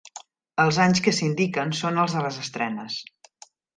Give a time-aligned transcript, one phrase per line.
[0.63, 2.97] Els anys que s'indiquen són els de les estrenes.